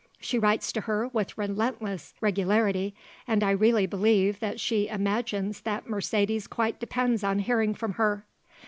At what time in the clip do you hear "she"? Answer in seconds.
0.19-0.39, 4.59-4.87